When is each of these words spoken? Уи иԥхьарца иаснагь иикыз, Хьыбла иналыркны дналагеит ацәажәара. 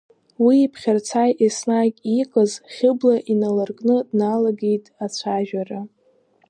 Уи 0.45 0.55
иԥхьарца 0.65 1.23
иаснагь 1.41 1.97
иикыз, 2.13 2.51
Хьыбла 2.73 3.15
иналыркны 3.31 3.97
дналагеит 4.09 4.85
ацәажәара. 5.03 5.81